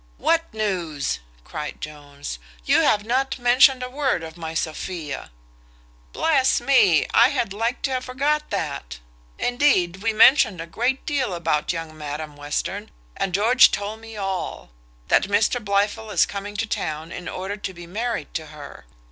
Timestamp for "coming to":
16.25-16.65